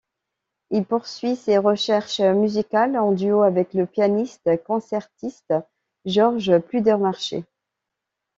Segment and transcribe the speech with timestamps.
[0.71, 5.53] Il poursuit ses recherches musicales en duo avec le pianiste concertiste
[6.05, 7.45] Georges Pludermacher.